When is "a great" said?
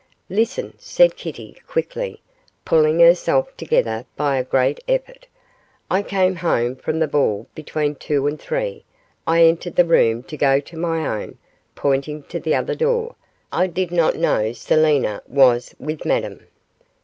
4.37-4.79